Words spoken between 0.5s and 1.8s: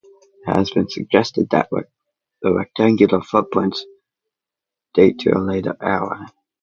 has been suggested that